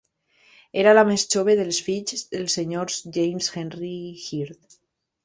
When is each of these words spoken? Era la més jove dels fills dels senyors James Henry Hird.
Era 0.83 0.93
la 0.97 1.01
més 1.09 1.25
jove 1.33 1.53
dels 1.59 1.79
fills 1.89 2.23
dels 2.31 2.55
senyors 2.59 2.97
James 3.19 3.51
Henry 3.63 3.93
Hird. 4.23 4.79